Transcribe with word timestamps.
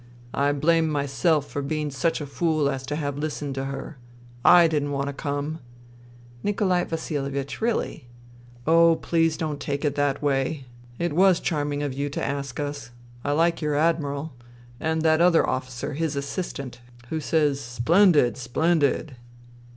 "I 0.47 0.51
blame 0.51 0.89
myself 0.89 1.47
for 1.47 1.61
being 1.61 1.91
such 1.91 2.21
a 2.21 2.25
fool 2.25 2.67
as 2.71 2.87
to 2.87 2.95
have 2.95 3.19
listened 3.19 3.53
to 3.53 3.65
her. 3.65 3.99
I 4.43 4.67
didn't 4.67 4.89
want 4.93 5.09
to 5.09 5.13
come."" 5.13 5.59
Nikolai 6.43 6.85
Vasihevich, 6.85 7.61
really!"" 7.61 8.07
Oh, 8.65 8.95
please 8.95 9.37
don't 9.37 9.59
take 9.59 9.85
it 9.85 9.93
that 9.93 10.19
way. 10.19 10.65
It 10.97 11.13
was 11.13 11.39
charming 11.39 11.83
of 11.83 11.93
you 11.93 12.09
to 12.09 12.25
ask 12.25 12.59
us. 12.59 12.89
I 13.23 13.33
like 13.33 13.61
your 13.61 13.75
Admiral... 13.75 14.33
and 14.79 15.03
that 15.03 15.21
other 15.21 15.47
officer, 15.47 15.93
his 15.93 16.15
assistant, 16.15 16.81
who 17.09 17.19
says' 17.19 17.61
Splen 17.61 18.11
did! 18.13 18.37
Splendid!'" 18.37 19.17